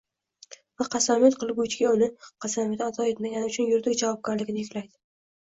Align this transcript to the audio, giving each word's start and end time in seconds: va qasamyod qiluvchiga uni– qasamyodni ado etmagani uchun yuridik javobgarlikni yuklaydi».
va 0.81 0.85
qasamyod 0.95 1.37
qiluvchiga 1.43 1.91
uni– 1.97 2.07
qasamyodni 2.47 2.81
ado 2.87 3.07
etmagani 3.11 3.53
uchun 3.53 3.71
yuridik 3.75 4.01
javobgarlikni 4.03 4.67
yuklaydi». 4.67 4.93